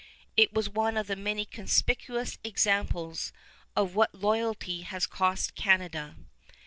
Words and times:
It 0.35 0.49
is 0.57 0.67
one 0.67 0.97
of 0.97 1.05
the 1.05 1.15
many 1.15 1.45
conspicuous 1.45 2.39
examples 2.43 3.31
of 3.75 3.93
what 3.93 4.15
loyalty 4.15 4.81
has 4.81 5.05
cost 5.05 5.53
Canada. 5.53 6.15